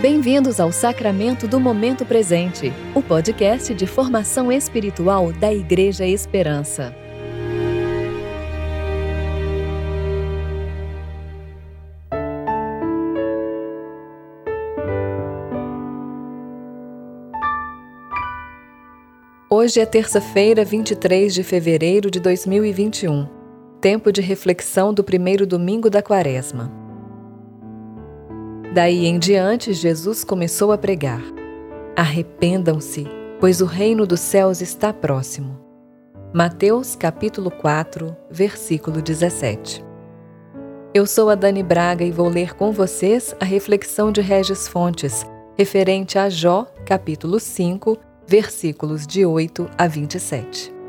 [0.00, 6.96] Bem-vindos ao Sacramento do Momento Presente, o podcast de formação espiritual da Igreja Esperança.
[19.50, 23.28] Hoje é terça-feira, 23 de fevereiro de 2021,
[23.82, 26.79] tempo de reflexão do primeiro domingo da Quaresma.
[28.72, 31.22] Daí em diante, Jesus começou a pregar:
[31.96, 33.04] Arrependam-se,
[33.40, 35.58] pois o reino dos céus está próximo.
[36.32, 39.84] Mateus capítulo 4, versículo 17.
[40.94, 45.26] Eu sou a Dani Braga e vou ler com vocês a reflexão de Regis Fontes,
[45.58, 50.79] referente a Jó, capítulo 5, versículos de 8 a 27.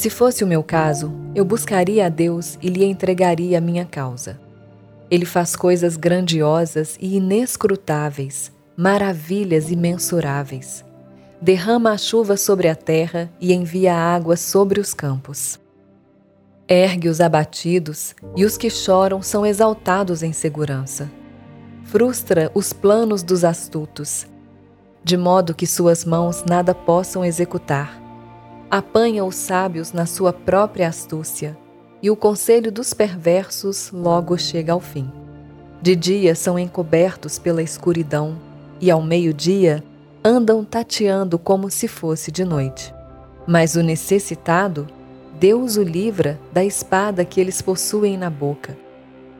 [0.00, 4.40] Se fosse o meu caso, eu buscaria a Deus e lhe entregaria a minha causa.
[5.10, 10.82] Ele faz coisas grandiosas e inescrutáveis, maravilhas imensuráveis.
[11.38, 15.60] Derrama a chuva sobre a terra e envia a água sobre os campos.
[16.66, 21.10] Ergue os abatidos e os que choram são exaltados em segurança.
[21.84, 24.26] Frustra os planos dos astutos,
[25.04, 27.99] de modo que suas mãos nada possam executar
[28.70, 31.58] apanha os sábios na sua própria astúcia,
[32.00, 35.10] e o conselho dos perversos logo chega ao fim.
[35.82, 38.38] De dia são encobertos pela escuridão,
[38.80, 39.82] e ao meio-dia
[40.24, 42.94] andam tateando como se fosse de noite.
[43.46, 44.86] Mas o necessitado,
[45.38, 48.78] Deus o livra da espada que eles possuem na boca,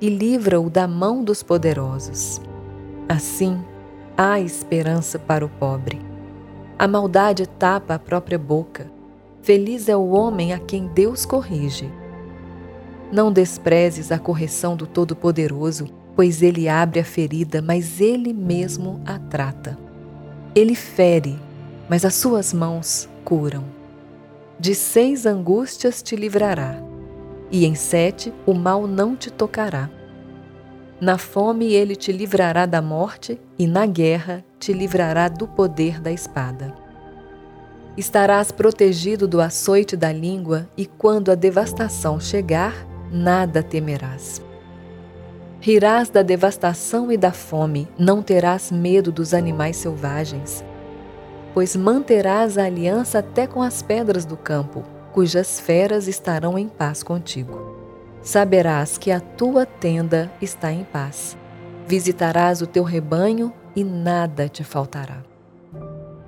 [0.00, 2.40] e livra-o da mão dos poderosos.
[3.08, 3.62] Assim,
[4.16, 6.00] há esperança para o pobre.
[6.76, 8.90] A maldade tapa a própria boca
[9.42, 11.90] Feliz é o homem a quem Deus corrige.
[13.10, 19.18] Não desprezes a correção do Todo-Poderoso, pois ele abre a ferida, mas ele mesmo a
[19.18, 19.76] trata.
[20.54, 21.36] Ele fere,
[21.88, 23.64] mas as suas mãos curam.
[24.60, 26.80] De seis angústias te livrará,
[27.50, 29.90] e em sete o mal não te tocará.
[31.00, 36.12] Na fome ele te livrará da morte, e na guerra te livrará do poder da
[36.12, 36.81] espada.
[37.96, 44.40] Estarás protegido do açoite da língua, e quando a devastação chegar, nada temerás.
[45.60, 50.64] Rirás da devastação e da fome, não terás medo dos animais selvagens,
[51.52, 54.82] pois manterás a aliança até com as pedras do campo,
[55.12, 57.76] cujas feras estarão em paz contigo.
[58.22, 61.36] Saberás que a tua tenda está em paz.
[61.86, 65.31] Visitarás o teu rebanho e nada te faltará.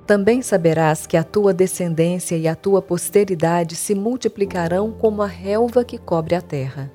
[0.05, 5.83] Também saberás que a tua descendência e a tua posteridade se multiplicarão como a relva
[5.83, 6.91] que cobre a terra.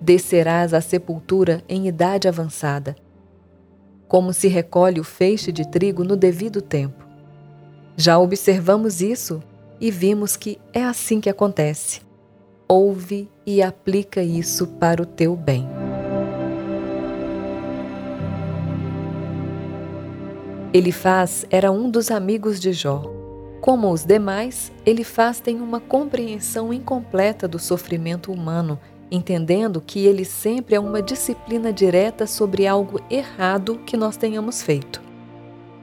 [0.00, 2.96] Descerás à sepultura em idade avançada,
[4.08, 7.04] como se recolhe o feixe de trigo no devido tempo.
[7.94, 9.42] Já observamos isso
[9.78, 12.00] e vimos que é assim que acontece.
[12.66, 15.68] Ouve e aplica isso para o teu bem.
[20.72, 23.02] Elifaz era um dos amigos de Jó.
[23.60, 28.78] Como os demais, Elifaz tem uma compreensão incompleta do sofrimento humano,
[29.10, 35.02] entendendo que ele sempre é uma disciplina direta sobre algo errado que nós tenhamos feito.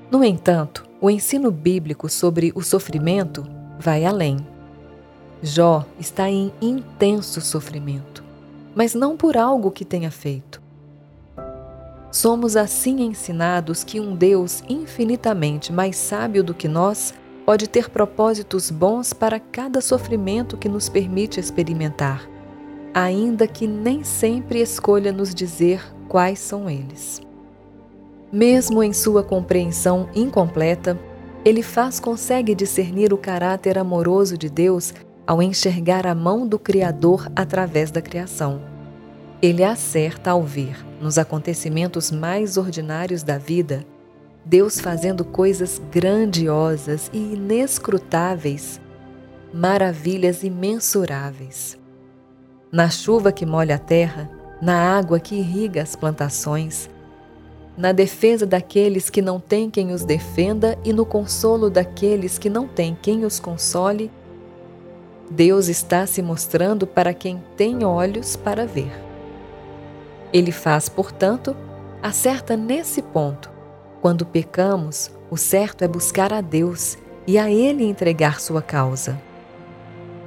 [0.10, 3.46] No entanto, o ensino bíblico sobre o sofrimento
[3.78, 4.38] vai além.
[5.44, 8.24] Jó está em intenso sofrimento,
[8.74, 10.66] mas não por algo que tenha feito.
[12.12, 17.14] Somos assim ensinados que um Deus infinitamente mais sábio do que nós
[17.46, 22.28] pode ter propósitos bons para cada sofrimento que nos permite experimentar,
[22.94, 27.22] ainda que nem sempre escolha nos dizer quais são eles.
[28.32, 31.00] Mesmo em sua compreensão incompleta,
[31.46, 34.94] ele faz consegue discernir o caráter amoroso de Deus
[35.26, 38.77] ao enxergar a mão do Criador através da criação.
[39.40, 43.86] Ele acerta ao ver, nos acontecimentos mais ordinários da vida,
[44.44, 48.82] Deus fazendo coisas grandiosas e inescrutáveis,
[49.54, 51.78] maravilhas imensuráveis.
[52.72, 54.28] Na chuva que molha a terra,
[54.60, 56.90] na água que irriga as plantações,
[57.78, 62.68] na defesa daqueles que não têm quem os defenda e no consolo daqueles que não
[62.68, 64.10] têm quem os console,
[65.30, 69.07] Deus está se mostrando para quem tem olhos para ver.
[70.34, 71.56] Ele faz, portanto,
[72.02, 73.50] acerta nesse ponto.
[74.02, 79.20] Quando pecamos, o certo é buscar a Deus e a Ele entregar sua causa.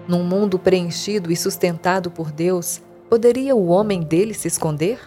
[0.09, 5.01] Num mundo preenchido e sustentado por Deus, poderia o homem dele se esconder?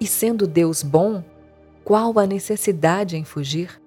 [0.00, 1.22] E sendo Deus bom,
[1.84, 3.80] qual a necessidade em fugir?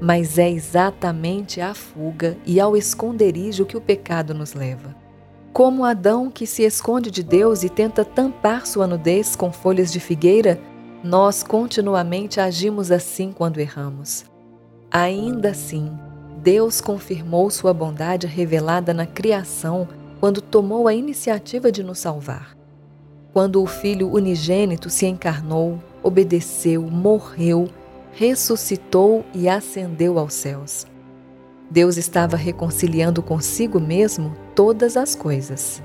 [0.00, 5.03] Mas é exatamente à fuga e ao esconderijo que o pecado nos leva.
[5.54, 10.00] Como Adão que se esconde de Deus e tenta tampar sua nudez com folhas de
[10.00, 10.60] figueira,
[11.00, 14.24] nós continuamente agimos assim quando erramos.
[14.90, 15.96] Ainda assim,
[16.42, 19.86] Deus confirmou sua bondade revelada na criação
[20.18, 22.56] quando tomou a iniciativa de nos salvar.
[23.32, 27.68] Quando o Filho unigênito se encarnou, obedeceu, morreu,
[28.10, 30.84] ressuscitou e ascendeu aos céus.
[31.70, 35.82] Deus estava reconciliando consigo mesmo todas as coisas.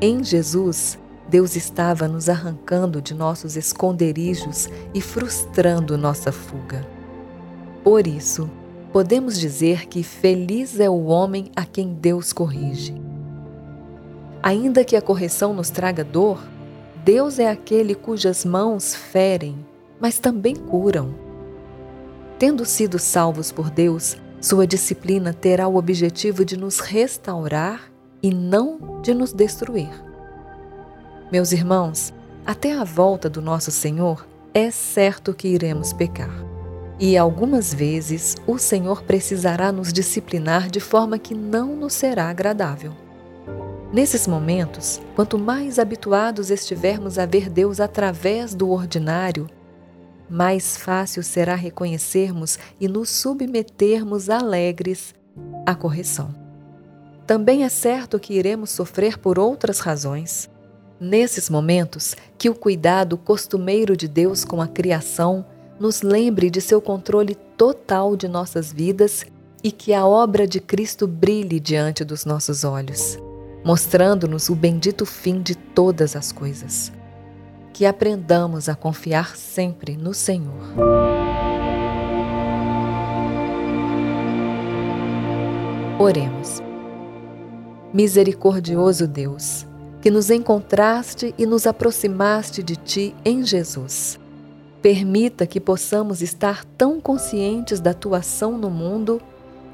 [0.00, 0.98] Em Jesus,
[1.28, 6.86] Deus estava nos arrancando de nossos esconderijos e frustrando nossa fuga.
[7.84, 8.50] Por isso,
[8.92, 12.94] podemos dizer que feliz é o homem a quem Deus corrige.
[14.42, 16.42] Ainda que a correção nos traga dor,
[17.04, 19.64] Deus é aquele cujas mãos ferem,
[20.00, 21.14] mas também curam.
[22.38, 27.89] Tendo sido salvos por Deus, sua disciplina terá o objetivo de nos restaurar
[28.22, 29.90] e não de nos destruir.
[31.30, 32.12] Meus irmãos,
[32.44, 36.32] até a volta do nosso Senhor, é certo que iremos pecar.
[36.98, 42.92] E algumas vezes o Senhor precisará nos disciplinar de forma que não nos será agradável.
[43.92, 49.48] Nesses momentos, quanto mais habituados estivermos a ver Deus através do ordinário,
[50.28, 55.12] mais fácil será reconhecermos e nos submetermos alegres
[55.66, 56.39] à correção.
[57.30, 60.50] Também é certo que iremos sofrer por outras razões.
[60.98, 65.46] Nesses momentos, que o cuidado costumeiro de Deus com a criação
[65.78, 69.24] nos lembre de seu controle total de nossas vidas
[69.62, 73.16] e que a obra de Cristo brilhe diante dos nossos olhos,
[73.64, 76.90] mostrando-nos o bendito fim de todas as coisas.
[77.72, 80.74] Que aprendamos a confiar sempre no Senhor.
[85.96, 86.69] Oremos.
[87.92, 89.66] Misericordioso Deus,
[90.00, 94.18] que nos encontraste e nos aproximaste de Ti em Jesus
[94.82, 99.20] Permita que possamos estar tão conscientes da tua ação no mundo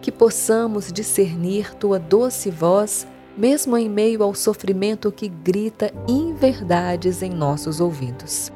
[0.03, 7.31] que possamos discernir tua doce voz, mesmo em meio ao sofrimento que grita inverdades em
[7.31, 8.53] nossos ouvidos.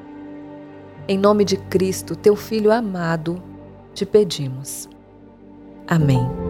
[1.07, 3.43] Em nome de Cristo, teu Filho amado,
[3.95, 4.89] te pedimos.
[5.87, 6.50] Amém.